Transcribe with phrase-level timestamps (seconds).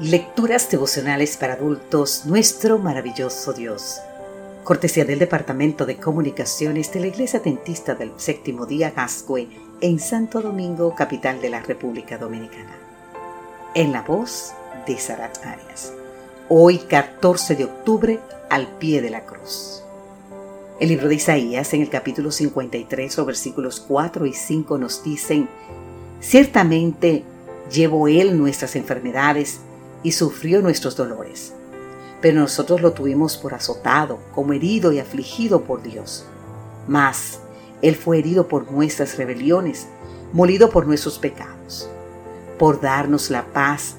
[0.00, 4.00] Lecturas devocionales para adultos, nuestro maravilloso Dios.
[4.64, 9.46] Cortesía del Departamento de Comunicaciones de la Iglesia Dentista del Séptimo Día Gascue
[9.82, 12.78] en Santo Domingo, capital de la República Dominicana.
[13.74, 14.54] En la voz
[14.86, 15.92] de Sarat Arias.
[16.48, 19.82] Hoy 14 de octubre, al pie de la cruz.
[20.80, 25.46] El libro de Isaías en el capítulo 53, los versículos 4 y 5 nos dicen,
[26.20, 27.22] Ciertamente
[27.70, 29.60] llevó Él nuestras enfermedades
[30.02, 31.52] y sufrió nuestros dolores.
[32.20, 36.24] Pero nosotros lo tuvimos por azotado, como herido y afligido por Dios.
[36.86, 37.40] Mas
[37.82, 39.86] Él fue herido por nuestras rebeliones,
[40.32, 41.88] molido por nuestros pecados.
[42.58, 43.96] Por darnos la paz,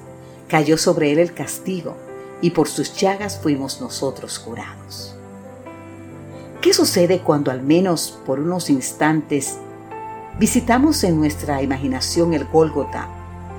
[0.48, 1.96] cayó sobre Él el castigo,
[2.40, 5.16] y por sus llagas fuimos nosotros curados.
[6.60, 9.56] ¿Qué sucede cuando al menos por unos instantes
[10.38, 13.08] visitamos en nuestra imaginación el Gólgota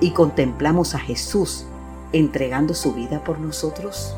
[0.00, 1.66] y contemplamos a Jesús
[2.14, 4.16] entregando su vida por nosotros?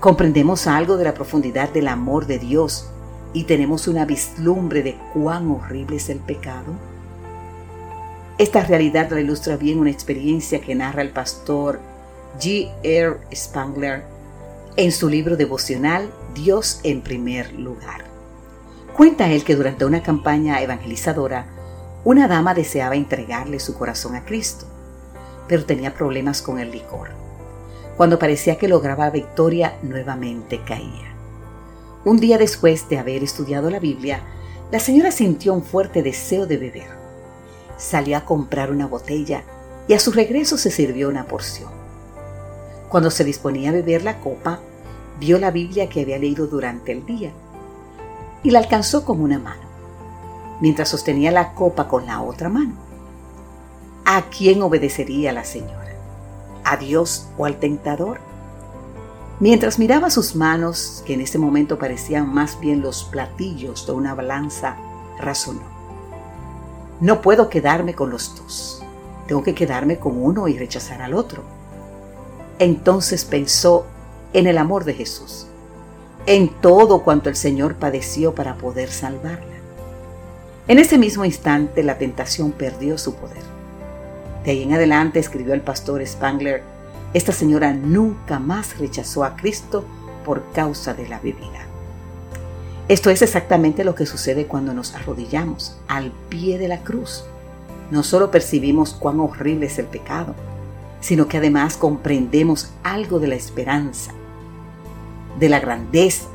[0.00, 2.88] ¿Comprendemos algo de la profundidad del amor de Dios
[3.34, 6.72] y tenemos una vislumbre de cuán horrible es el pecado?
[8.38, 11.80] Esta realidad la ilustra bien una experiencia que narra el pastor
[12.40, 12.72] G.
[12.82, 13.18] R.
[13.34, 14.04] Spangler
[14.76, 18.04] en su libro devocional Dios en primer lugar.
[18.96, 21.46] Cuenta él que durante una campaña evangelizadora,
[22.04, 24.77] una dama deseaba entregarle su corazón a Cristo
[25.48, 27.08] pero tenía problemas con el licor.
[27.96, 31.14] Cuando parecía que lograba victoria, nuevamente caía.
[32.04, 34.22] Un día después de haber estudiado la Biblia,
[34.70, 36.90] la señora sintió un fuerte deseo de beber.
[37.76, 39.42] Salió a comprar una botella
[39.88, 41.70] y a su regreso se sirvió una porción.
[42.88, 44.60] Cuando se disponía a beber la copa,
[45.18, 47.32] vio la Biblia que había leído durante el día
[48.42, 49.62] y la alcanzó con una mano,
[50.60, 52.87] mientras sostenía la copa con la otra mano.
[54.10, 55.94] ¿A quién obedecería la señora?
[56.64, 58.20] ¿A Dios o al tentador?
[59.38, 64.14] Mientras miraba sus manos, que en ese momento parecían más bien los platillos de una
[64.14, 64.78] balanza,
[65.20, 65.60] razonó.
[67.02, 68.82] No puedo quedarme con los dos.
[69.26, 71.42] Tengo que quedarme con uno y rechazar al otro.
[72.58, 73.84] Entonces pensó
[74.32, 75.48] en el amor de Jesús,
[76.24, 79.58] en todo cuanto el Señor padeció para poder salvarla.
[80.66, 83.57] En ese mismo instante la tentación perdió su poder
[84.44, 86.62] de ahí en adelante, escribió el pastor Spangler,
[87.14, 89.84] esta señora nunca más rechazó a Cristo
[90.24, 91.66] por causa de la bebida.
[92.88, 97.24] Esto es exactamente lo que sucede cuando nos arrodillamos al pie de la cruz.
[97.90, 100.34] No solo percibimos cuán horrible es el pecado,
[101.00, 104.12] sino que además comprendemos algo de la esperanza,
[105.38, 106.28] de la grandeza,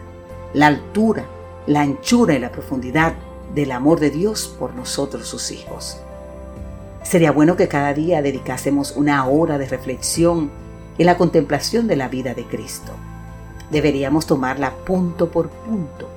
[0.53, 1.25] la altura,
[1.65, 3.13] la anchura y la profundidad
[3.53, 5.99] del amor de Dios por nosotros sus hijos.
[7.03, 10.49] Sería bueno que cada día dedicásemos una hora de reflexión
[10.97, 12.93] en la contemplación de la vida de Cristo.
[13.69, 16.09] Deberíamos tomarla punto por punto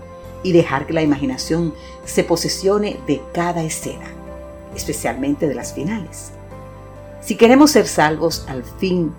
[0.43, 1.75] y dejar que la imaginación
[2.05, 4.07] se posesione de cada escena,
[4.75, 6.31] especialmente de las finales.
[7.21, 9.13] Si queremos ser salvos al fin,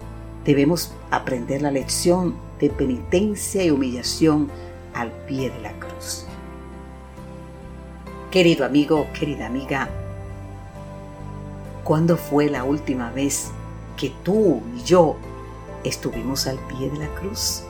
[0.45, 4.49] debemos aprender la lección de penitencia y humillación
[4.93, 6.25] al pie de la cruz.
[8.31, 9.89] Querido amigo, querida amiga,
[11.87, 13.49] ¿Cuándo fue la última vez
[13.95, 15.15] que tú y yo
[15.85, 17.63] estuvimos al pie de la cruz?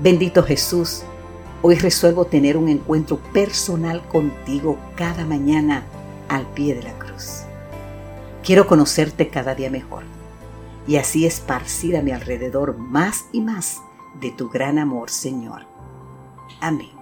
[0.00, 1.02] Bendito Jesús,
[1.60, 5.84] hoy resuelvo tener un encuentro personal contigo cada mañana
[6.30, 7.42] al pie de la cruz.
[8.42, 10.04] Quiero conocerte cada día mejor
[10.86, 13.82] y así esparcir a mi alrededor más y más
[14.18, 15.66] de tu gran amor, Señor.
[16.62, 17.01] Amén.